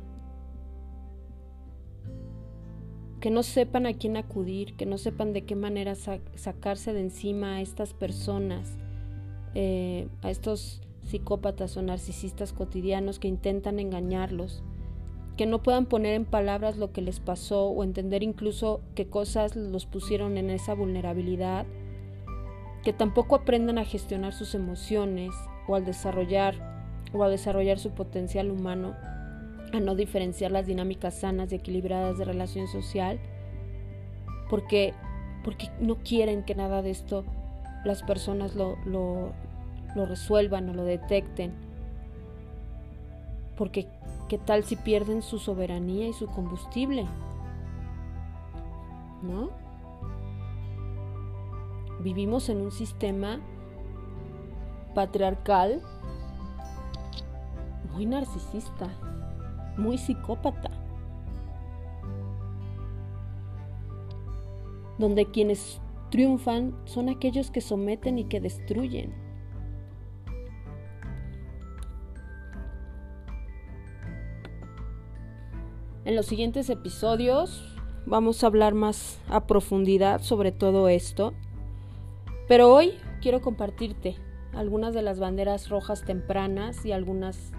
[3.19, 7.55] Que no sepan a quién acudir, que no sepan de qué manera sacarse de encima
[7.55, 8.75] a estas personas,
[9.55, 14.63] eh, a estos psicópatas o narcisistas cotidianos que intentan engañarlos,
[15.37, 19.55] que no puedan poner en palabras lo que les pasó o entender incluso qué cosas
[19.55, 21.65] los pusieron en esa vulnerabilidad,
[22.83, 25.31] que tampoco aprendan a gestionar sus emociones
[25.67, 26.73] o al desarrollar
[27.13, 28.95] o a desarrollar su potencial humano,
[29.71, 33.19] a no diferenciar las dinámicas sanas y equilibradas de relación social,
[34.49, 34.93] porque,
[35.43, 37.23] porque no quieren que nada de esto
[37.85, 39.33] las personas lo, lo,
[39.95, 41.53] lo resuelvan o lo detecten.
[43.57, 43.87] Porque,
[44.29, 47.05] ¿qué tal si pierden su soberanía y su combustible?
[49.21, 49.49] ¿No?
[51.99, 53.39] Vivimos en un sistema
[54.93, 55.81] patriarcal
[57.93, 58.89] muy narcisista,
[59.77, 60.69] muy psicópata,
[64.97, 65.79] donde quienes
[66.09, 69.22] triunfan son aquellos que someten y que destruyen.
[76.05, 77.63] En los siguientes episodios
[78.05, 81.33] vamos a hablar más a profundidad sobre todo esto,
[82.49, 84.17] pero hoy quiero compartirte
[84.53, 87.53] algunas de las banderas rojas tempranas y algunas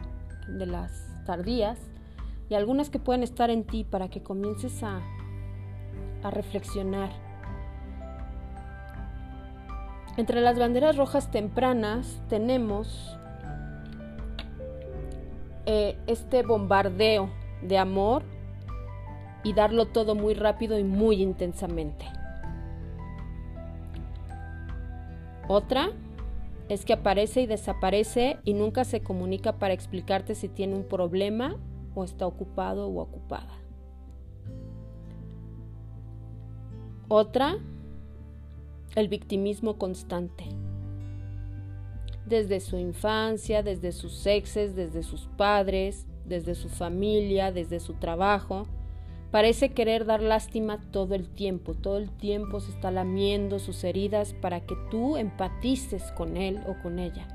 [0.46, 1.78] de las tardías
[2.50, 5.00] y algunas que pueden estar en ti para que comiences a,
[6.22, 7.12] a reflexionar.
[10.18, 13.16] Entre las banderas rojas tempranas tenemos
[15.64, 17.30] eh, este bombardeo
[17.62, 18.33] de amor
[19.44, 22.06] y darlo todo muy rápido y muy intensamente.
[25.46, 25.90] Otra
[26.68, 31.56] es que aparece y desaparece y nunca se comunica para explicarte si tiene un problema
[31.94, 33.52] o está ocupado o ocupada.
[37.08, 37.58] Otra,
[38.96, 40.44] el victimismo constante.
[42.26, 48.66] Desde su infancia, desde sus exes, desde sus padres, desde su familia, desde su trabajo,
[49.34, 54.32] Parece querer dar lástima todo el tiempo, todo el tiempo se está lamiendo sus heridas
[54.32, 57.26] para que tú empatices con él o con ella.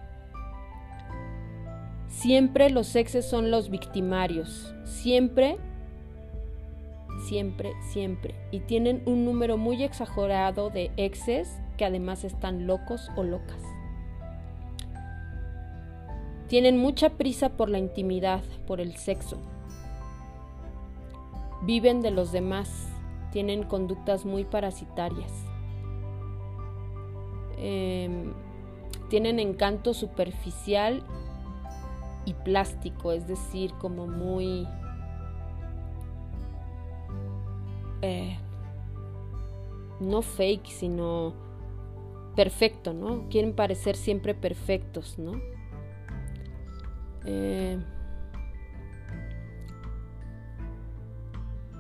[2.08, 5.58] Siempre los exes son los victimarios, siempre,
[7.28, 8.34] siempre, siempre.
[8.52, 13.62] Y tienen un número muy exagerado de exes que además están locos o locas.
[16.48, 19.38] Tienen mucha prisa por la intimidad, por el sexo,
[21.62, 22.88] Viven de los demás,
[23.32, 25.32] tienen conductas muy parasitarias.
[27.58, 28.34] Em,
[29.10, 31.04] tienen encanto superficial
[32.26, 34.68] y plástico, es decir, como muy...
[38.02, 38.38] Eh,
[40.00, 41.34] no fake, sino
[42.36, 43.28] perfecto, ¿no?
[43.30, 45.34] Quieren parecer siempre perfectos, ¿no?
[47.26, 47.78] Eh,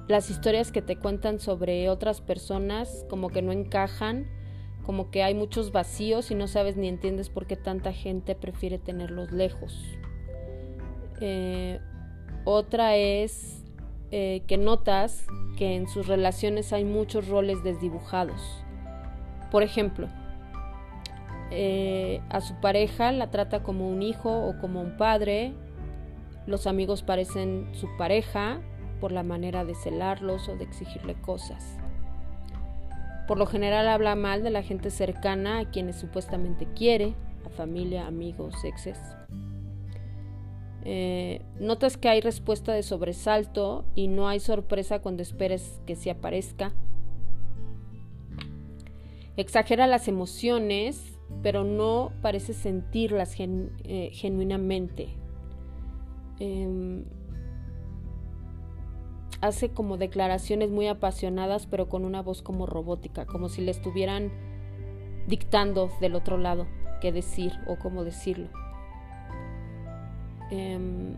[0.09, 4.27] las historias que te cuentan sobre otras personas como que no encajan,
[4.83, 8.79] como que hay muchos vacíos y no sabes ni entiendes por qué tanta gente prefiere
[8.79, 9.79] tenerlos lejos.
[11.21, 11.79] Eh,
[12.43, 13.63] otra es
[14.09, 18.63] eh, que notas que en sus relaciones hay muchos roles desdibujados.
[19.51, 20.07] Por ejemplo,
[21.51, 25.53] eh, a su pareja la trata como un hijo o como un padre,
[26.47, 28.59] los amigos parecen su pareja,
[28.99, 31.77] por la manera de celarlos o de exigirle cosas.
[33.27, 37.13] Por lo general habla mal de la gente cercana a quienes supuestamente quiere,
[37.45, 38.97] a familia, amigos, exes.
[40.83, 46.09] Eh, notas que hay respuesta de sobresalto y no hay sorpresa cuando esperes que se
[46.09, 46.73] aparezca.
[49.37, 55.09] Exagera las emociones, pero no parece sentirlas eh, genuinamente.
[56.39, 57.05] Em,
[59.41, 64.31] hace como declaraciones muy apasionadas, pero con una voz como robótica, como si le estuvieran
[65.27, 66.67] dictando del otro lado
[67.01, 68.49] qué decir o cómo decirlo.
[70.51, 71.15] Em,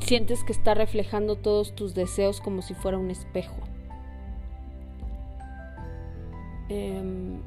[0.00, 3.56] sientes que está reflejando todos tus deseos como si fuera un espejo.
[6.68, 7.40] Em,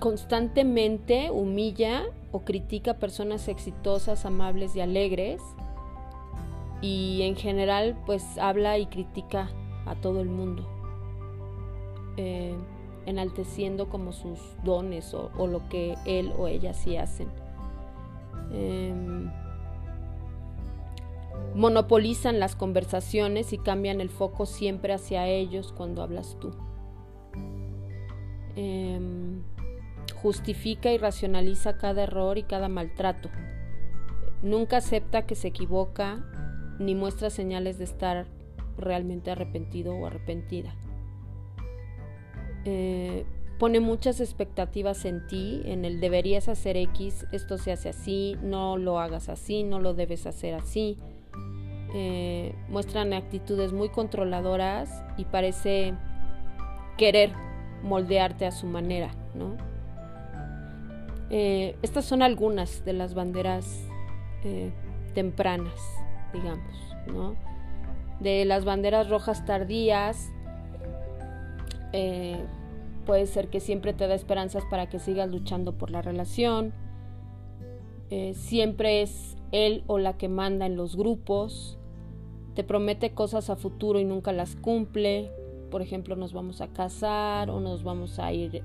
[0.00, 2.04] constantemente humilla
[2.34, 5.40] o critica personas exitosas, amables y alegres.
[6.82, 9.50] Y en general pues habla y critica
[9.86, 10.66] a todo el mundo,
[12.16, 12.56] eh,
[13.06, 17.28] enalteciendo como sus dones o, lo que él o ella sí hacen.
[18.50, 19.30] Em,
[21.54, 26.50] monopolizan las conversaciones y cambian el foco siempre hacia ellos cuando hablas tú.
[28.56, 29.44] Em,
[30.24, 33.28] justifica y racionaliza cada error y cada maltrato.
[34.40, 36.24] Nunca acepta que se equivoca
[36.78, 38.26] ni muestra señales de estar
[38.78, 40.74] realmente arrepentido o arrepentida.
[42.64, 43.26] Eh,
[43.58, 48.78] pone muchas expectativas en ti, en el deberías hacer X, esto se hace así, no
[48.78, 50.96] lo hagas así, no lo debes hacer así.
[51.94, 55.92] Eh, muestran actitudes muy controladoras y parece
[56.96, 57.30] querer
[57.82, 59.73] moldearte a su manera, ¿no?
[61.36, 63.88] Eh, estas son algunas de las banderas
[64.44, 64.70] eh,
[65.14, 65.74] tempranas,
[66.32, 67.34] digamos, ¿no?
[68.20, 70.30] De las banderas rojas tardías,
[71.92, 72.36] eh,
[73.04, 76.72] puede ser que siempre te da esperanzas para que sigas luchando por la relación,
[78.34, 81.80] siempre es él o la que manda en los grupos,
[82.54, 85.32] te promete cosas a futuro y nunca las cumple,
[85.72, 88.62] por ejemplo, nos vamos a casar o nos vamos a ir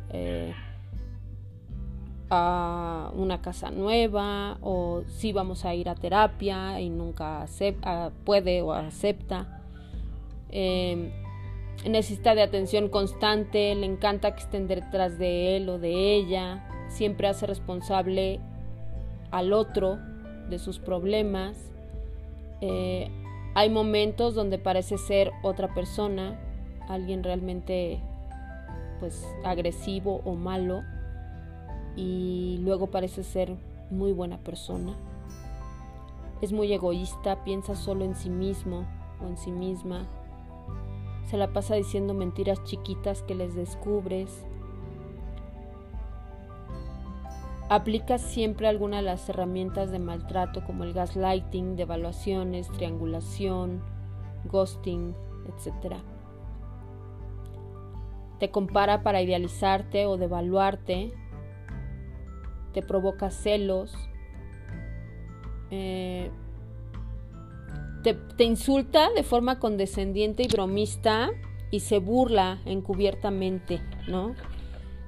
[2.30, 7.46] a una casa nueva o si vamos a ir a terapia y nunca
[8.24, 9.62] puede o acepta.
[10.52, 11.12] Em,
[11.88, 17.28] necesita de atención constante, le encanta que estén detrás de él o de ella, siempre
[17.28, 18.40] hace responsable
[19.32, 19.98] al otro
[20.50, 21.72] de sus problemas.
[22.62, 23.10] Eh,
[23.56, 26.40] hay momentos donde parece ser otra persona,
[26.88, 28.00] alguien realmente
[29.00, 30.84] pues agresivo o malo
[31.96, 33.56] y luego parece ser
[33.90, 34.96] muy buena persona.
[36.42, 38.86] Es muy egoísta, piensa solo en sí mismo
[39.22, 40.08] o en sí misma.
[41.30, 44.46] Se la pasa diciendo mentiras chiquitas que les descubres.
[47.70, 53.84] Aplica siempre alguna de las herramientas de maltrato como el gaslighting, devaluaciones, triangulación,
[54.46, 55.14] ghosting,
[55.46, 55.98] etc.
[58.40, 61.14] Te compara para idealizarte o devaluarte.
[62.74, 63.94] Te provoca celos.
[65.72, 66.30] Eh,
[68.04, 71.30] te, insulta de forma condescendiente y bromista
[71.72, 74.36] y se burla encubiertamente, ¿no?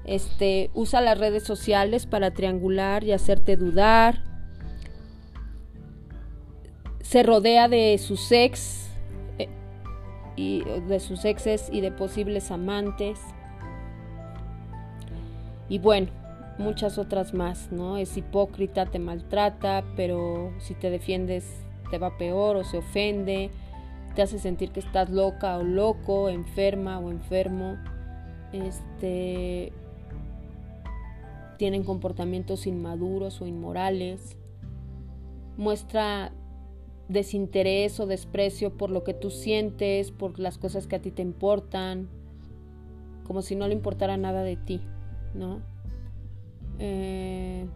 [0.03, 4.23] Este, usa las redes sociales para triangular y hacerte dudar.
[7.01, 8.89] Se rodea de sus ex
[9.37, 9.49] eh,
[10.35, 13.19] y de sus exes y de posibles amantes.
[15.69, 16.09] Y bueno,
[16.61, 17.97] muchas otras más, ¿no?
[17.97, 23.51] Es hipócrita, te maltrata, pero si te defiendes te va peor o se ofende,
[24.15, 27.77] te hace sentir que estás loca o loco, enferma o enfermo.
[28.53, 29.73] Este
[31.57, 34.35] tienen comportamientos inmaduros o inmorales,
[35.57, 36.31] muestra
[37.07, 41.21] desinterés o desprecio por lo que tú sientes, por las cosas que a ti te
[41.21, 42.09] importan,
[43.27, 44.81] como si no le importara nada de ti,
[45.35, 45.59] ¿no?
[46.83, 47.67] Eh,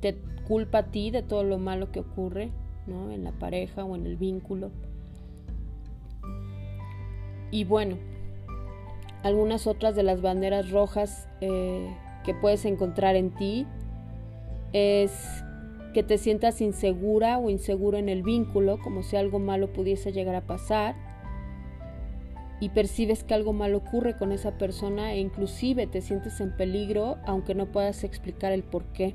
[0.00, 0.16] te
[0.48, 2.50] culpa a ti de todo lo malo que ocurre,
[2.86, 3.10] ¿no?
[3.10, 4.70] En la pareja o en el vínculo.
[7.50, 7.96] Y bueno,
[9.22, 13.66] algunas otras de las banderas rojas eh, que puedes encontrar en ti
[14.72, 15.12] es
[15.92, 20.34] que te sientas insegura o inseguro en el vínculo, como si algo malo pudiese llegar
[20.34, 20.96] a pasar,
[22.64, 27.18] y percibes que algo malo ocurre con esa persona e inclusive te sientes en peligro
[27.26, 29.14] aunque no puedas explicar el por qué.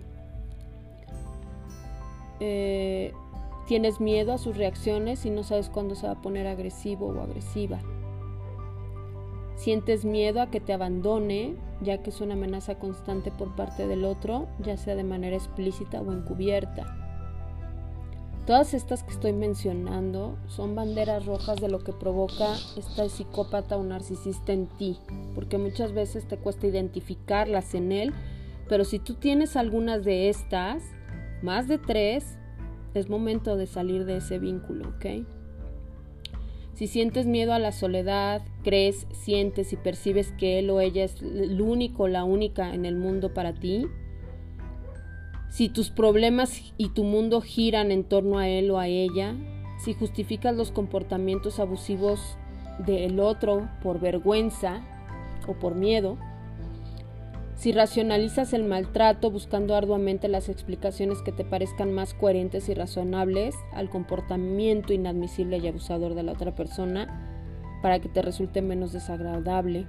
[2.40, 3.12] Eh,
[3.66, 7.22] tienes miedo a sus reacciones y no sabes cuándo se va a poner agresivo o
[7.22, 7.80] agresiva.
[9.56, 14.06] Sientes miedo a que te abandone, ya que es una amenaza constante por parte del
[14.06, 16.99] otro, ya sea de manera explícita o encubierta.
[18.46, 23.84] Todas estas que estoy mencionando son banderas rojas de lo que provoca esta psicópata o
[23.84, 24.98] narcisista en ti,
[25.36, 28.14] porque muchas veces te cuesta identificarlas en él,
[28.68, 30.84] pero si tú tienes algunas de estas,
[31.44, 32.38] más de tres,
[32.94, 35.26] es momento de salir de ese vínculo, ¿ok?
[36.74, 41.22] Si sientes miedo a la soledad, crees, sientes y percibes que él o ella es
[41.22, 43.86] el único, la única en el mundo para ti,
[45.50, 49.36] si tus problemas y tu mundo giran en torno a él o a ella,
[49.84, 52.38] si justificas los comportamientos abusivos
[52.86, 54.82] del otro por vergüenza
[55.48, 56.18] o por miedo,
[57.56, 63.54] si racionalizas el maltrato buscando arduamente las explicaciones que te parezcan más coherentes y razonables
[63.74, 67.26] al comportamiento inadmisible y abusador de la otra persona
[67.82, 69.88] para que te resulte menos desagradable,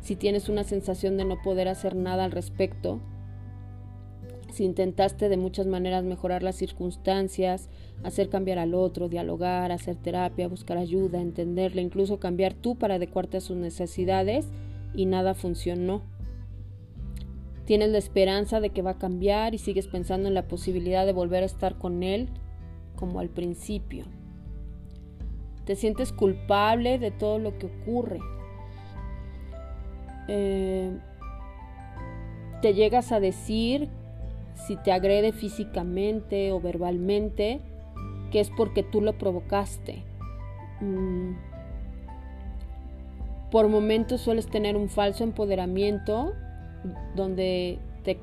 [0.00, 3.00] si tienes una sensación de no poder hacer nada al respecto,
[4.56, 7.68] si intentaste de muchas maneras mejorar las circunstancias,
[8.02, 13.36] hacer cambiar al otro, dialogar, hacer terapia, buscar ayuda, entenderle, incluso cambiar tú para adecuarte
[13.36, 14.46] a sus necesidades
[14.94, 16.02] y nada funcionó
[17.66, 21.12] Tienes la esperanza de que va a cambiar y sigues pensando en la posibilidad de
[21.12, 22.28] volver a estar con él
[22.94, 24.04] como al principio.
[25.64, 28.20] Te sientes culpable de todo lo que ocurre.
[30.28, 30.96] Eh,
[32.62, 33.88] te llegas a decir
[34.66, 37.60] si te agrede físicamente o verbalmente
[38.30, 40.02] que es porque tú lo provocaste.
[40.80, 41.34] Mm.
[43.50, 46.32] Por momentos sueles tener un falso empoderamiento
[47.14, 48.18] donde te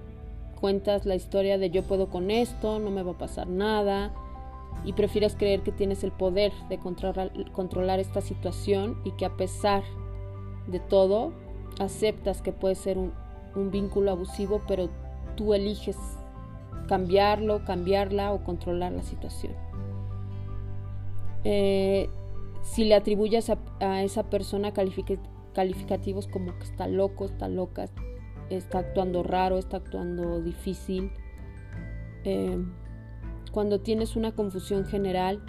[0.59, 4.11] cuentas la historia de yo puedo con esto, no me va a pasar nada,
[4.85, 9.83] y prefieres creer que tienes el poder de controlar, esta situación y que a pesar
[10.67, 11.31] de todo
[11.79, 13.13] aceptas que puede ser un,
[13.71, 14.89] vínculo abusivo, pero
[15.35, 15.97] tú eliges
[16.87, 19.53] cambiarlo, cambiarla o controlar la situación.
[21.43, 22.09] Eh,
[22.61, 27.89] si le atribuyes a, esa persona calificativos como que está loco, está loca,
[28.49, 31.11] está actuando raro, está actuando difícil.
[32.23, 32.57] Eh,
[33.51, 35.43] cuando tienes una confusión general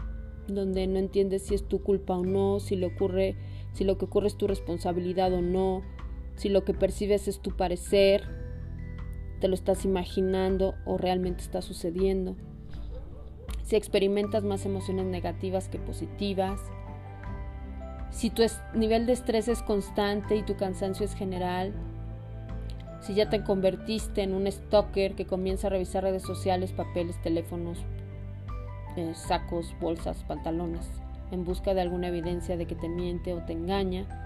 [0.49, 3.37] donde no entiendes si es tu culpa o no, si lo ocurre,
[3.73, 5.83] si lo que ocurre es tu responsabilidad o no,
[6.35, 8.44] si lo que percibes es tu parecer,
[9.45, 12.35] te lo estás imaginando o realmente está sucediendo.
[13.63, 16.59] Si experimentas más emociones negativas que positivas,
[18.11, 18.43] si tu
[18.73, 21.75] nivel de estrés es constante y tu cansancio es general,
[23.03, 27.85] Si ya te convertiste en un stalker que comienza a revisar redes sociales, papeles, teléfonos,
[28.97, 30.89] eh, sacos, bolsas, pantalones,
[31.31, 34.24] en busca de alguna evidencia de que te miente o te engaña.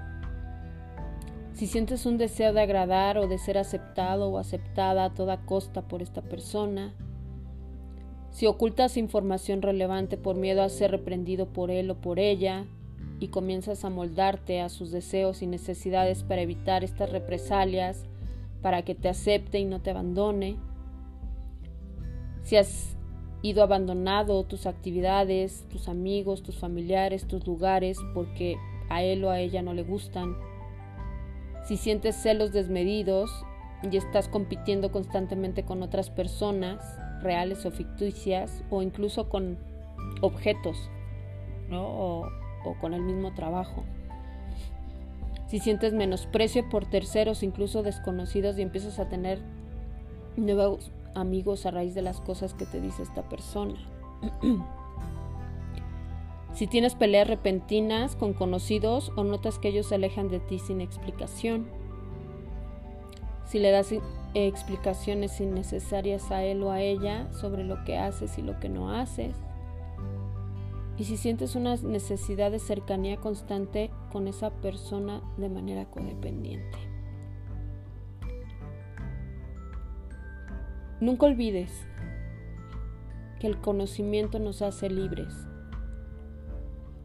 [1.59, 5.83] Si sientes un deseo de agradar o de ser aceptado o aceptada a toda costa
[5.83, 6.95] por esta persona,
[8.31, 12.65] si ocultas información relevante por miedo a ser reprendido por él o por ella
[13.19, 18.05] y comienzas a moldarte a sus deseos y necesidades para evitar estas represalias,
[18.63, 20.59] para que te acepte y no te abandone,
[22.45, 22.97] si has
[23.43, 28.59] ido abandonado tus actividades, tus amigos, tus familiares, tus lugares porque
[28.91, 30.37] a él o a ella no le gustan,
[31.69, 33.45] si sientes celos desmedidos
[33.83, 36.83] y estás compitiendo constantemente con otras personas,
[37.21, 39.59] reales o ficticias, o incluso con
[40.23, 40.89] objetos,
[41.71, 42.27] o,
[42.65, 43.85] o con el mismo trabajo.
[45.49, 49.39] Si sientes menosprecio por terceros, incluso desconocidos, y empiezas a tener
[50.37, 53.75] nuevos amigos a raíz de las cosas que te dice esta persona.
[56.53, 60.81] si tienes peleas repentinas con conocidos o notas que ellos se alejan de ti sin
[60.81, 61.69] explicación.
[63.47, 63.95] Si le das
[64.35, 68.93] explicaciones innecesarias a él o a ella sobre lo que haces y lo que no
[68.93, 69.35] haces.
[70.99, 76.79] Y si sientes una necesidad de cercanía constante con esa persona de manera codependiente.
[81.01, 81.87] Nunca olvides
[83.39, 85.48] que el conocimiento nos hace libres.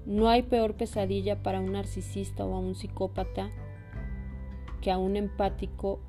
[0.06, 3.50] No hay peor pesadilla para un narcisista o a un psicópata
[4.82, 6.00] que a un empático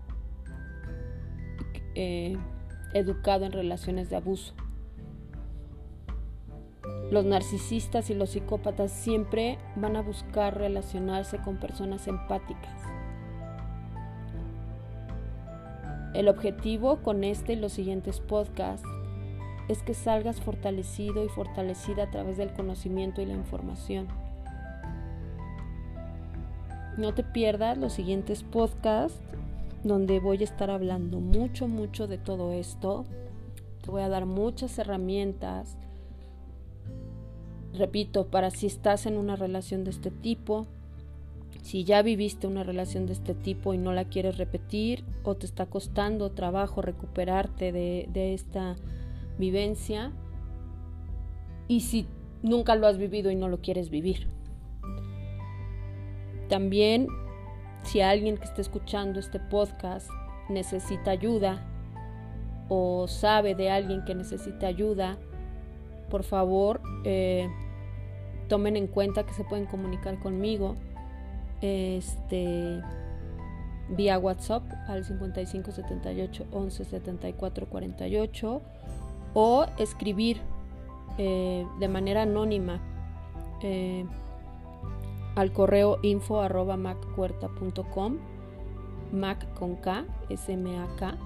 [1.95, 2.36] eh,
[2.92, 4.55] educado en relaciones de abuso.
[7.11, 12.82] Los narcisistas y los psicópatas siempre van a buscar relacionarse con personas empáticas.
[16.14, 18.86] El objetivo con este y los siguientes podcasts
[19.69, 24.09] es que salgas fortalecido y fortalecida a través del conocimiento y la información.
[26.97, 29.21] No te pierdas los siguientes podcasts
[29.83, 33.05] donde voy a estar hablando mucho, mucho de todo esto.
[33.83, 35.77] Te voy a dar muchas herramientas.
[37.75, 40.67] Repito, para si estás en una relación de este tipo,
[41.65, 45.47] si ya viviste una relación de este tipo y no la quieres repetir o te
[45.47, 48.77] está costando trabajo recuperarte de, esta
[49.39, 50.12] vivencia
[51.68, 52.07] y si
[52.43, 54.28] nunca lo has vivido y no lo quieres vivir.
[56.49, 57.09] También
[57.82, 60.09] si alguien que esté escuchando este podcast
[60.49, 61.66] necesita ayuda
[62.68, 65.18] o sabe de alguien que necesita ayuda,
[66.11, 67.49] por favor eh,
[68.49, 70.76] tomen en cuenta que se pueden comunicar conmigo
[71.61, 72.80] este,
[73.89, 78.62] vía WhatsApp al 55 78 11 74 48
[79.35, 80.41] o escribir
[81.18, 82.80] eh, de manera anónima
[83.62, 84.05] eh,
[85.35, 88.18] al correo info arroba maccuerta.com
[89.12, 91.16] mac con K, S M A K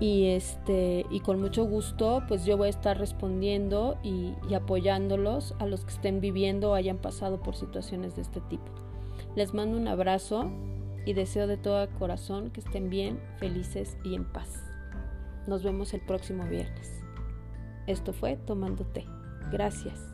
[0.00, 5.54] y este y con mucho gusto pues yo voy a estar respondiendo y, y apoyándolos
[5.58, 8.64] a los que estén viviendo o hayan pasado por situaciones de este tipo.
[9.36, 10.50] Les mando un abrazo
[11.06, 14.71] y deseo de todo corazón que estén bien, felices y en paz.
[15.46, 17.02] Nos vemos el próximo viernes.
[17.86, 19.04] Esto fue Tomando Té.
[19.50, 20.11] Gracias.